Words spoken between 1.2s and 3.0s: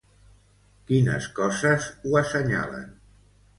coses ho assenyalen?